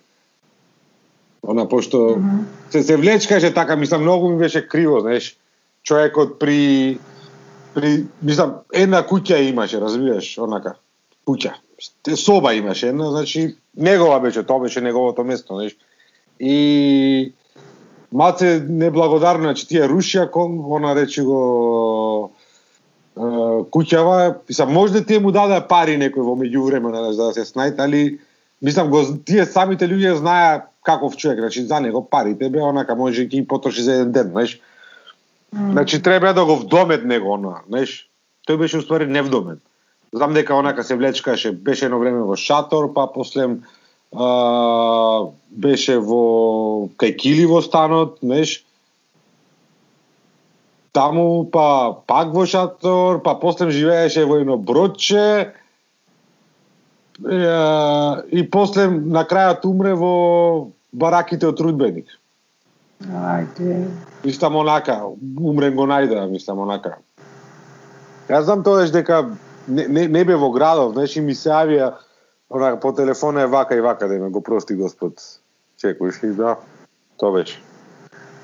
она 1.44 1.70
пошто 1.70 1.98
mm 1.98 2.16
-hmm. 2.16 2.72
се 2.72 2.84
се 2.84 2.98
влечкаше 2.98 3.54
така, 3.54 3.76
мислам 3.76 4.02
многу 4.02 4.30
ми 4.30 4.38
беше 4.38 4.68
криво, 4.68 5.00
знаеш, 5.00 5.38
човекот 5.84 6.40
при 6.40 6.98
при 7.74 8.06
мислам 8.24 8.54
една 8.74 9.04
куќа 9.08 9.38
имаше, 9.50 9.82
разбираш, 9.82 10.38
онака 10.38 10.76
куќа. 11.28 11.54
Соба 12.16 12.54
имаше 12.54 12.88
една, 12.88 13.12
значи 13.12 13.56
негова 13.78 14.20
беше, 14.20 14.44
тоа 14.44 14.60
беше 14.60 14.82
неговото 14.82 15.24
место, 15.24 15.56
знаеш. 15.56 15.78
И 16.40 17.34
маце 18.12 18.60
неблагодарно, 18.70 19.44
значи 19.44 19.68
тие 19.68 19.88
рушија 19.88 20.30
кон, 20.32 20.60
она 20.60 20.96
речи 20.96 21.22
го 21.22 22.32
куќава, 23.20 24.36
мислам, 24.48 24.74
може 24.74 24.94
да 24.94 25.06
тие 25.06 25.20
му 25.20 25.32
даде 25.36 25.60
пари 25.68 25.98
некој 26.00 26.24
во 26.24 26.38
меѓувреме 26.40 26.92
да, 26.92 27.02
да 27.12 27.34
се 27.36 27.44
снајд, 27.44 27.80
али 27.84 28.20
мислам 28.62 28.90
го 28.90 29.04
тие 29.26 29.46
самите 29.46 29.88
луѓе 29.88 30.14
знаеа 30.22 30.64
каков 30.84 31.18
човек, 31.18 31.40
значи 31.40 31.66
за 31.66 31.80
него 31.80 32.08
парите 32.10 32.50
бе 32.50 32.62
онака 32.62 32.96
може 32.96 33.26
ги 33.26 33.48
потроши 33.48 33.84
за 33.84 33.94
еден 33.94 34.12
ден, 34.12 34.30
знаеш. 34.32 34.60
Mm. 35.56 35.72
Значи 35.72 36.02
треба 36.02 36.34
да 36.34 36.46
го 36.46 36.56
вдомет 36.56 37.06
него 37.06 37.34
она, 37.34 37.62
знаеш. 37.68 38.10
Тој 38.48 38.58
беше 38.58 38.78
уствари 38.78 39.06
невдомет. 39.06 39.60
Знам 40.14 40.34
дека 40.34 40.56
онака 40.56 40.84
се 40.84 40.96
влечкаше, 40.96 41.52
беше 41.52 41.86
едно 41.86 42.00
време 42.00 42.24
во 42.24 42.36
шатор, 42.36 42.94
па 42.94 43.12
после 43.14 43.60
а, 44.16 45.28
беше 45.52 46.00
во 46.00 46.90
кај 46.96 47.18
Кили 47.18 47.46
во 47.46 47.62
станот, 47.62 48.18
знаеш 48.24 48.64
таму, 51.00 51.48
па 51.48 51.96
пак 52.08 52.36
во 52.36 52.46
шатор, 52.46 53.24
па 53.24 53.36
после 53.40 53.72
живееше 53.72 54.28
во 54.28 54.42
едно 54.44 54.58
бродче, 54.58 55.54
и 57.20 58.44
после 58.52 58.88
на 58.90 59.24
крајот 59.28 59.68
умре 59.68 59.96
во 60.00 60.14
бараките 60.92 61.48
од 61.48 61.60
Трудбеник. 61.60 62.08
Ајде. 63.08 63.86
Мислам 64.24 64.58
онака, 64.60 65.02
умрен 65.40 65.76
го 65.76 65.88
најде, 65.88 66.20
мислам 66.32 66.64
онака. 66.66 66.98
Јас 68.30 68.48
знам 68.48 68.64
тоеш 68.64 68.92
дека 68.92 69.24
не, 69.68 69.88
не, 69.88 70.08
не 70.08 70.24
бе 70.26 70.36
во 70.36 70.52
градов, 70.52 70.94
знаеш, 70.94 71.16
и 71.16 71.24
ми 71.24 71.36
се 71.36 71.52
авија 71.56 71.94
онака 72.50 72.80
по 72.80 72.92
телефона 72.96 73.48
е 73.48 73.52
вака 73.52 73.76
и 73.76 73.82
вака 73.82 74.08
да 74.08 74.20
ме 74.20 74.30
го 74.30 74.44
прости 74.44 74.76
Господ. 74.76 75.20
Чекуш 75.80 76.24
и 76.24 76.36
да, 76.36 76.58
тоа 77.18 77.32
беше. 77.32 77.69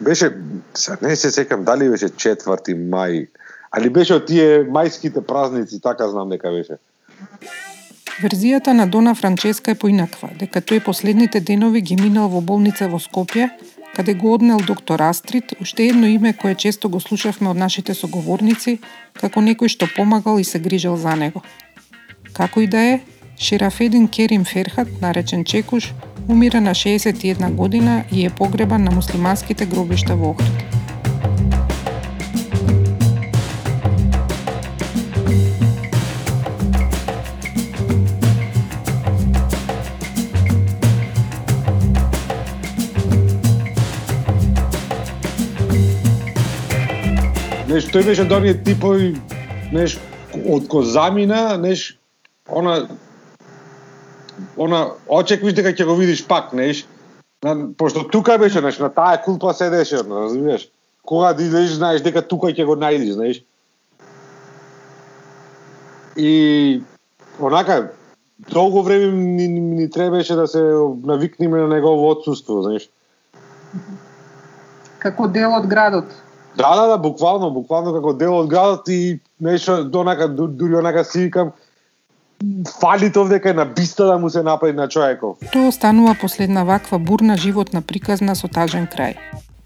Беше, 0.01 0.31
сега 0.73 0.97
не 1.01 1.15
се 1.15 1.31
секам 1.31 1.63
дали 1.63 1.89
беше 1.89 2.09
4 2.09 2.75
мај, 2.75 3.27
али 3.71 3.89
беше 3.89 4.15
од 4.19 4.27
тие 4.27 4.65
мајските 4.67 5.21
празници, 5.21 5.81
така 5.81 6.07
знам 6.07 6.29
дека 6.29 6.51
беше. 6.51 6.77
Верзијата 8.21 8.71
на 8.71 8.87
Дона 8.87 9.15
Франческа 9.15 9.71
е 9.71 9.79
поинаква, 9.79 10.29
дека 10.39 10.61
тој 10.61 10.83
последните 10.83 11.39
денови 11.39 11.81
ги 11.81 11.95
минал 11.99 12.29
во 12.31 12.41
болница 12.41 12.87
во 12.87 12.99
Скопје, 12.99 13.49
каде 13.95 14.13
го 14.13 14.33
однел 14.33 14.59
доктор 14.67 14.99
Астрид, 14.99 15.51
уште 15.61 15.87
едно 15.87 16.07
име 16.07 16.33
кое 16.33 16.55
често 16.55 16.89
го 16.89 16.99
слушавме 16.99 17.49
од 17.49 17.57
нашите 17.57 17.93
соговорници, 17.93 18.79
како 19.19 19.39
некој 19.39 19.71
што 19.71 19.87
помагал 19.95 20.39
и 20.39 20.43
се 20.43 20.59
грижел 20.59 20.95
за 20.97 21.15
него. 21.15 21.43
Како 22.33 22.61
и 22.61 22.67
да 22.67 22.79
е, 22.79 22.99
Шерафедин 23.39 24.07
Керим 24.07 24.45
Ферхат, 24.45 24.87
наречен 25.01 25.43
Чекуш, 25.43 25.93
умира 26.27 26.61
на 26.61 26.71
61 26.71 27.51
година 27.51 28.03
и 28.11 28.25
е 28.25 28.29
погребан 28.29 28.83
на 28.83 28.91
муслиманските 28.91 29.65
гробишта 29.65 30.15
во 30.15 30.29
Охрид. 30.29 30.65
Неш, 47.67 47.89
тој 47.91 48.05
беше 48.07 48.23
од 48.23 48.31
оние 48.31 48.55
типови, 48.55 49.17
неш, 49.75 49.97
од 50.47 50.71
замина, 50.87 51.57
неш, 51.59 51.97
она 52.47 52.85
она 54.57 54.89
очекуваш 55.07 55.55
дека 55.55 55.73
ќе 55.73 55.85
го 55.85 55.95
видиш 55.95 56.25
пак, 56.27 56.53
неш? 56.53 56.85
На, 57.43 57.73
пошто 57.77 58.07
тука 58.07 58.37
беше, 58.37 58.59
знаеш, 58.59 58.79
на 58.79 58.89
таа 58.89 59.21
кулпа 59.21 59.53
седеше, 59.53 59.97
разбираш? 60.03 60.67
Кога 61.05 61.33
да 61.33 61.43
идеш, 61.43 61.77
знаеш 61.77 62.01
дека 62.01 62.21
тука 62.21 62.51
ќе 62.51 62.65
го 62.65 62.75
најдеш, 62.75 63.13
знаеш? 63.13 63.43
И 66.17 66.81
онака 67.39 67.91
долго 68.51 68.83
време 68.83 69.11
ни, 69.11 69.47
ни, 69.47 69.59
ни 69.59 69.89
требаше 69.89 70.35
да 70.35 70.47
се 70.47 70.63
навикнеме 71.03 71.59
на 71.59 71.67
негово 71.67 72.09
отсуство, 72.09 72.61
знаеш. 72.61 72.89
Како 74.99 75.27
дел 75.27 75.53
од 75.53 75.67
градот. 75.67 76.09
Да, 76.57 76.75
да, 76.75 76.87
да, 76.87 76.97
буквално, 76.97 77.51
буквално 77.51 77.93
како 77.93 78.13
дел 78.13 78.39
од 78.39 78.47
градот 78.49 78.87
и 78.89 79.19
нешто 79.41 79.83
донака 79.83 80.27
дури 80.27 80.75
онака 80.75 81.03
си 81.03 81.27
викам 81.27 81.51
фали 82.81 83.11
тоа 83.11 83.29
дека 83.29 83.49
е 83.49 83.53
на 83.53 83.65
биста 83.65 84.05
да 84.05 84.17
му 84.17 84.29
се 84.29 84.43
направи 84.43 84.73
на 84.73 84.87
човеков. 84.87 85.37
Тоа 85.51 85.67
останува 85.67 86.15
последна 86.21 86.63
ваква 86.63 86.99
бурна 86.99 87.37
животна 87.37 87.81
приказна 87.81 88.35
со 88.35 88.47
тажен 88.47 88.87
крај. 88.87 89.15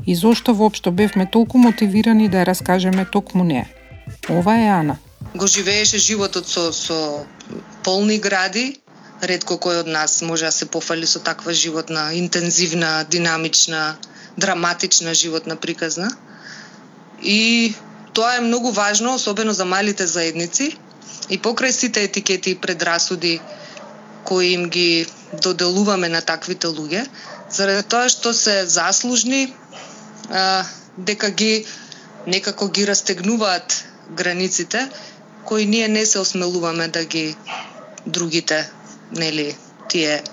И 0.07 0.15
зошто 0.15 0.55
воопшто 0.55 0.91
бевме 0.91 1.25
толку 1.25 1.57
мотивирани 1.57 2.29
да 2.29 2.37
ја 2.43 2.45
раскажеме 2.45 3.05
токму 3.05 3.43
неа? 3.43 3.65
Ова 4.29 4.55
е 4.55 4.67
Ана. 4.67 4.97
Го 5.35 5.47
живееше 5.47 5.97
животот 5.97 6.47
со, 6.47 6.73
со 6.73 7.25
полни 7.83 8.17
гради, 8.19 8.79
редко 9.21 9.59
кој 9.59 9.81
од 9.83 9.87
нас 9.87 10.21
може 10.21 10.45
да 10.45 10.51
се 10.51 10.65
пофали 10.65 11.05
со 11.05 11.19
таква 11.19 11.53
животна, 11.53 12.13
интензивна, 12.13 13.05
динамична, 13.09 13.97
драматична 14.37 15.13
животна 15.13 15.55
приказна. 15.55 16.09
И 17.21 17.73
тоа 18.13 18.37
е 18.37 18.41
многу 18.41 18.71
важно, 18.71 19.15
особено 19.15 19.53
за 19.53 19.65
малите 19.65 20.07
заедници 20.07 20.77
и 21.29 21.37
покрај 21.37 21.71
сите 21.71 22.03
етикети 22.03 22.51
и 22.51 22.59
предрасуди 22.59 23.39
кои 24.23 24.53
им 24.53 24.69
ги 24.69 25.07
доделуваме 25.33 26.09
на 26.09 26.21
таквите 26.21 26.67
луѓе, 26.67 27.05
заради 27.51 27.83
тоа 27.89 28.09
што 28.09 28.33
се 28.33 28.65
заслужни, 28.65 29.53
а, 30.29 30.65
дека 30.97 31.29
ги 31.29 31.65
некако 32.27 32.67
ги 32.69 32.87
растегнуваат 32.87 33.85
границите, 34.09 34.89
кои 35.45 35.65
ние 35.65 35.87
не 35.87 36.05
се 36.05 36.19
осмелуваме 36.19 36.87
да 36.87 37.05
ги 37.05 37.35
другите, 38.05 38.69
нели, 39.11 39.55
тие 39.89 40.23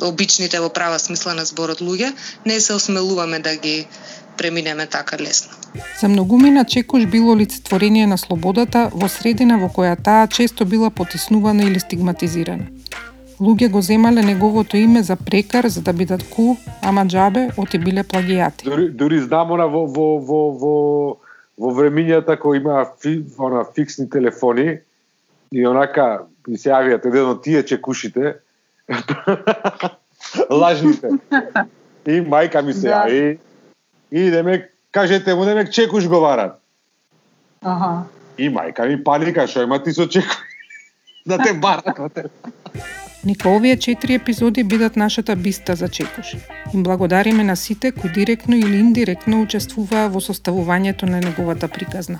обичните 0.00 0.60
во 0.60 0.70
права 0.70 0.98
смисла 0.98 1.34
на 1.34 1.44
зборот 1.44 1.80
луѓе, 1.80 2.12
не 2.46 2.60
се 2.60 2.74
осмелуваме 2.74 3.38
да 3.38 3.56
ги 3.56 3.86
преминеме 4.38 4.86
така 4.86 5.16
лесно. 5.20 5.52
За 6.00 6.08
многумина 6.08 6.64
Чекош 6.64 7.06
било 7.06 7.32
олицетворение 7.32 8.06
на 8.06 8.18
слободата 8.18 8.90
во 8.94 9.08
средина 9.08 9.58
во 9.58 9.68
која 9.68 9.96
таа 10.02 10.26
често 10.28 10.64
била 10.64 10.90
потиснувана 10.90 11.62
или 11.62 11.80
стигматизирана. 11.80 12.66
Луѓе 13.40 13.68
го 13.70 13.80
земале 13.82 14.22
неговото 14.22 14.76
име 14.76 15.02
за 15.02 15.16
прекар 15.16 15.66
за 15.68 15.82
да 15.82 15.92
бидат 15.92 16.24
кул, 16.30 16.56
ама 16.82 17.06
джабе 17.06 17.50
оти 17.56 17.78
биле 17.78 18.02
плагијати. 18.02 18.64
Дури, 18.64 18.88
дури 18.90 19.20
знам 19.20 19.52
она 19.52 19.66
во, 19.66 19.86
во, 19.86 20.18
во, 20.18 20.40
во, 20.58 20.74
во 21.58 21.70
времињата 21.74 22.38
кои 22.38 22.58
има 22.58 22.86
фи, 23.02 23.22
она 23.38 23.64
фиксни 23.76 24.10
телефони 24.10 24.78
и 25.52 25.66
онака 25.66 26.26
ми 26.48 26.58
се 26.58 26.70
јавиат 26.70 27.06
еден 27.06 27.34
од 27.34 27.42
тие 27.42 27.62
чекушите 27.62 28.38
лажните. 30.50 31.14
И 32.08 32.20
мајка 32.24 32.62
ми 32.64 32.72
се 32.72 32.88
да. 32.88 33.04
јави 33.04 33.38
и 34.12 34.30
деме 34.30 34.68
кажете 34.92 35.34
му 35.34 35.44
деме 35.44 35.70
чекуш 35.70 36.08
говорат. 36.08 36.60
Аха. 37.64 38.02
И 38.38 38.50
мајка 38.50 38.86
ми 38.88 39.04
паника 39.04 39.46
што 39.46 39.62
има 39.62 39.82
ти 39.82 39.92
со 39.92 40.08
чекуш 40.08 40.48
да 41.28 41.38
те 41.38 41.54
барат. 41.54 41.84
Нека 43.24 43.48
овие 43.48 43.76
четири 43.76 44.14
епизоди 44.14 44.64
бидат 44.64 44.96
нашата 44.96 45.36
биста 45.36 45.74
за 45.74 45.88
Чекуш. 45.88 46.36
Им 46.74 46.82
благодариме 46.82 47.44
на 47.44 47.56
сите 47.56 47.92
кои 47.92 48.12
директно 48.12 48.56
или 48.56 48.76
индиректно 48.76 49.42
учествуваа 49.42 50.08
во 50.08 50.20
составувањето 50.20 51.10
на 51.10 51.20
неговата 51.20 51.68
приказна. 51.68 52.18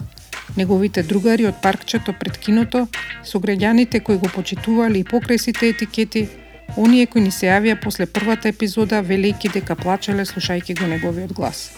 Неговите 0.57 1.03
другари 1.03 1.47
од 1.47 1.63
паркчето 1.63 2.13
пред 2.21 2.39
киното, 2.39 2.89
сограѓаните 3.25 4.03
кои 4.03 4.17
го 4.17 4.29
почитувале 4.35 4.99
и 4.99 5.05
покрај 5.05 5.39
сите 5.39 5.69
етикети, 5.69 6.29
оние 6.77 7.07
кои 7.07 7.23
ни 7.23 7.31
се 7.31 7.47
јавија 7.47 7.79
после 7.83 8.07
првата 8.07 8.49
епизода 8.49 9.03
велејќи 9.03 9.53
дека 9.53 9.77
плачеле 9.77 10.27
слушајќи 10.29 10.79
го 10.81 10.87
неговиот 10.87 11.33
глас. 11.33 11.71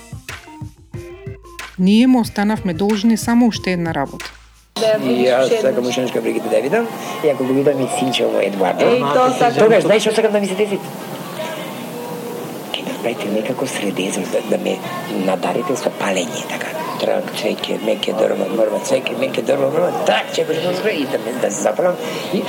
Ние 1.78 2.06
му 2.06 2.20
останавме 2.20 2.74
должни 2.74 3.16
само 3.16 3.46
уште 3.46 3.72
една 3.72 3.94
работа 3.94 4.40
И 4.80 5.14
јас 5.26 5.50
сакам 5.60 5.86
ушенешка 5.86 6.20
Бригита 6.20 6.48
да 6.48 6.60
видам, 6.60 6.86
и 7.24 7.28
ако 7.28 7.44
го 7.44 7.52
видам 7.52 7.80
и 7.80 7.86
Еј, 7.86 9.14
тоа 9.14 9.30
сакам. 9.38 9.58
Тогаш, 9.58 9.84
знаеш 9.84 10.02
што 10.02 10.14
сакам 10.14 10.32
да 10.32 10.40
ми 10.40 10.46
се 10.46 10.54
деси? 10.54 10.78
Ке 12.72 12.82
направите 12.82 13.28
некако 13.28 13.66
средезо 13.66 14.20
да, 14.32 14.40
да 14.50 14.58
ме 14.64 14.78
надарите 15.26 15.76
со 15.76 15.92
палење, 16.00 16.44
така. 16.48 16.72
Трак, 17.00 17.32
цвеќе, 17.40 17.78
меке 17.84 18.12
дрва, 18.12 18.48
мрва, 18.56 18.80
цвеќе, 18.84 19.18
меке 19.20 19.42
дрва, 19.42 19.70
мрва, 19.72 19.92
трак, 20.06 20.32
чекаш 20.36 20.60
да 20.64 20.90
и 20.90 21.04
да 21.04 21.18
ме 21.18 21.32
да 21.40 21.50
се 21.50 21.62
запалам. 21.62 21.96
И 22.34 22.42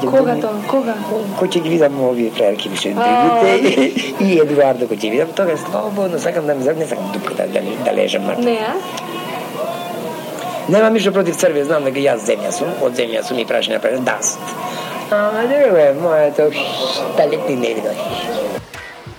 Кога 0.00 0.36
тоа? 0.40 0.54
Кога? 0.68 0.94
Кој 1.38 1.48
ќе 1.48 1.62
ги 1.62 1.72
видам 1.76 2.00
овие 2.00 2.30
фраерки 2.30 2.68
више 2.72 2.94
Бригите 2.96 3.92
и 4.26 4.38
Едуардо 4.40 4.88
кој 4.90 4.98
ќе 4.98 5.10
видам, 5.10 5.32
тогаш 5.36 5.60
слободно 5.66 6.18
сакам 6.18 6.46
да 6.46 6.54
ме 6.54 6.74
не 6.74 6.86
сакам 6.86 7.12
дупка 7.12 7.34
да, 7.34 7.46
да, 7.46 7.60
да 7.84 7.92
лежам. 7.92 8.30
Не, 8.38 8.58
а? 8.58 8.74
Нема 10.68 10.90
ништо 10.94 11.10
против 11.12 11.36
Црвија, 11.36 11.66
знам 11.66 11.84
дека 11.88 11.98
јас 11.98 12.22
земја 12.28 12.52
сум, 12.54 12.70
од 12.86 12.94
земја 12.94 13.24
сум 13.26 13.38
и 13.42 13.44
прашање 13.44 13.80
прави 13.82 13.98
даст. 14.06 14.38
Ама 15.10 15.42
друго 15.50 15.76
е, 15.76 15.92
моето 15.98 16.50
далеки 17.18 17.56
не 17.58 17.74
видој. 17.76 17.98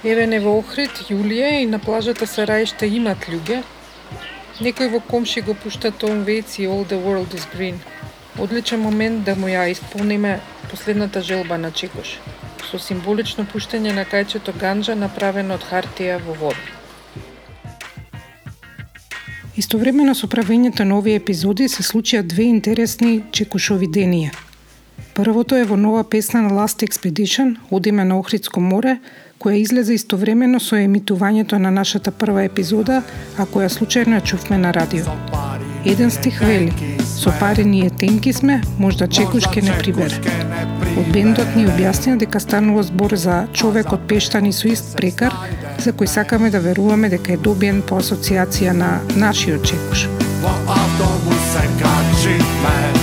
Еве 0.03 0.27
не 0.27 0.39
во 0.39 0.55
Охрид, 0.59 1.03
Јулија 1.11 1.51
и 1.61 1.67
на 1.69 1.79
плажата 1.79 2.27
се 2.27 2.47
раиште 2.47 2.87
имат 2.87 3.27
луѓе. 3.29 3.61
Некој 4.63 4.89
во 4.95 4.99
комши 4.99 5.41
го 5.41 5.53
пушта 5.53 5.91
Том 5.91 6.23
Вејц 6.25 6.57
и 6.63 6.67
All 6.67 6.87
the 6.87 6.97
World 7.03 7.35
is 7.37 7.45
Green. 7.53 7.79
Одличен 8.39 8.79
момент 8.81 9.23
да 9.23 9.35
му 9.35 9.47
ја 9.47 9.69
исполниме 9.71 10.39
последната 10.71 11.21
желба 11.21 11.57
на 11.57 11.71
Чекош, 11.71 12.19
со 12.69 12.79
символично 12.79 13.45
пуштење 13.45 13.93
на 13.93 14.05
кајчето 14.05 14.55
ганджа 14.57 14.95
направено 14.95 15.53
од 15.53 15.65
хартија 15.69 16.17
во 16.25 16.33
вода. 16.33 16.63
Истовремено 19.55 20.15
со 20.17 20.27
правењето 20.27 20.81
на 20.83 20.97
овие 20.97 21.19
епизоди 21.21 21.67
се 21.69 21.83
случија 21.85 22.23
две 22.25 22.49
интересни 22.49 23.21
чекушови 23.31 23.85
денија. 23.85 24.31
Првото 25.13 25.55
е 25.55 25.65
во 25.69 25.77
нова 25.77 26.03
песна 26.03 26.41
на 26.41 26.49
Last 26.49 26.81
Expedition, 26.81 27.55
Одиме 27.69 28.03
на 28.03 28.17
Охридско 28.17 28.59
море, 28.59 28.97
која 29.39 29.61
излезе 29.61 29.93
истовремено 29.93 30.59
со 30.59 30.75
емитувањето 30.81 31.61
на 31.61 31.69
нашата 31.71 32.11
прва 32.11 32.47
епизода, 32.49 33.03
а 33.37 33.45
која 33.45 33.69
случајно 33.69 34.17
ја 34.17 34.25
чувме 34.25 34.57
на 34.57 34.73
радио. 34.73 35.05
Еден 35.85 36.11
стих 36.11 36.41
вели, 36.41 36.73
со 37.23 37.31
пари 37.39 37.63
ние 37.65 37.89
тенки 37.89 38.33
сме, 38.33 38.61
можда 38.79 39.07
чекуш 39.07 39.43
ке 39.47 39.61
не 39.61 39.71
прибере. 39.79 40.17
Од 40.99 41.07
бендот 41.15 41.55
ни 41.55 41.63
објаснија 41.71 42.17
дека 42.19 42.41
станува 42.43 42.83
збор 42.83 43.15
за 43.15 43.37
човек 43.55 43.93
од 43.95 44.03
пештани 44.09 44.51
со 44.51 44.67
ист 44.67 44.97
прекар, 44.99 45.31
за 45.79 45.93
кој 45.95 46.11
сакаме 46.11 46.51
да 46.51 46.59
веруваме 46.59 47.07
дека 47.13 47.37
е 47.37 47.39
добиен 47.39 47.79
по 47.87 48.01
асоциација 48.03 48.75
на 48.75 48.91
нашиот 49.15 49.63
чекуш. 49.63 50.07
Во 50.43 50.51
автобус 50.75 51.47
се 51.53 51.63
качиме, 51.79 53.02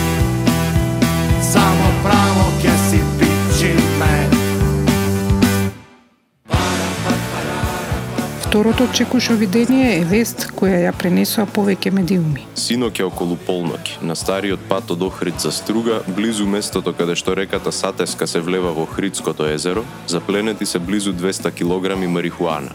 Второто 8.50 8.88
чекушо 8.92 9.34
видение 9.38 10.00
е 10.00 10.04
вест 10.04 10.48
која 10.58 10.80
ја 10.82 10.90
пренесоа 10.98 11.44
повеќе 11.46 11.92
медиуми. 11.94 12.48
Синок 12.58 12.98
е 12.98 13.04
околу 13.06 13.36
полноќ, 13.46 14.00
на 14.02 14.16
стариот 14.18 14.64
пат 14.66 14.90
од 14.90 15.04
Охрид 15.06 15.38
за 15.38 15.52
Струга, 15.54 16.00
близу 16.16 16.48
местото 16.50 16.90
каде 16.90 17.14
што 17.14 17.36
реката 17.38 17.70
Сатеска 17.70 18.26
се 18.26 18.42
влева 18.42 18.72
во 18.74 18.88
Охридското 18.90 19.46
езеро, 19.46 19.84
запленети 20.10 20.66
се 20.66 20.82
близу 20.82 21.12
200 21.14 21.54
кг 21.54 21.94
марихуана. 22.10 22.74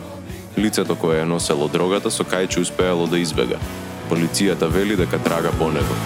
Лицето 0.58 0.96
кое 0.96 1.20
е 1.20 1.26
носело 1.26 1.68
дрогата 1.68 2.08
со 2.08 2.24
кајче 2.24 2.64
успеало 2.64 3.08
да 3.08 3.20
избега. 3.20 3.60
Полицијата 4.10 4.72
вели 4.72 4.96
дека 4.96 5.20
трага 5.20 5.52
по 5.60 5.68
него. 5.76 6.00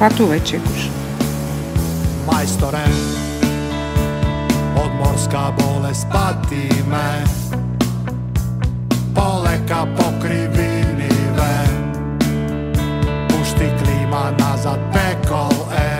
Патувај 0.00 0.40
чекуш. 0.48 0.88
Мајсторе, 2.24 2.88
од 4.80 4.92
морска 4.96 5.50
болест 5.60 6.08
пати 6.08 6.70
ме, 6.88 7.68
полека 9.20 9.86
покривиниве 9.96 11.56
Пушти 13.28 13.68
клима 13.78 14.24
назад 14.38 14.80
пекол 14.92 15.52
е 15.76 15.90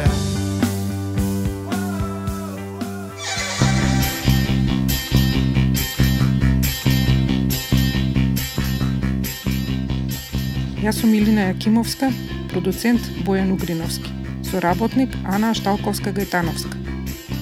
Јас 10.81 10.97
сум 10.97 11.13
Илина 11.13 11.51
Јакимовска, 11.51 12.09
продуцент 12.49 13.05
Бојан 13.27 13.53
Угриновски, 13.53 14.09
соработник 14.49 15.13
Ана 15.29 15.53
Шталковска-Гајтановска. 15.53 16.73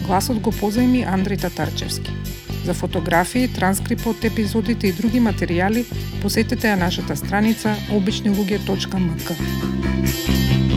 Гласот 0.08 0.42
го 0.42 0.50
позајми 0.50 1.06
Андреј 1.06 1.46
Татарчевски. 1.46 2.17
За 2.68 2.74
фотографии, 2.74 3.48
транскрип 3.48 4.02
од 4.10 4.26
епизодите 4.28 4.90
и 4.90 4.92
други 4.92 5.22
материјали, 5.24 5.86
посетете 6.20 6.68
ја 6.68 6.76
нашата 6.76 7.16
страница 7.16 7.72
обичнилуѓе.мк. 7.96 10.67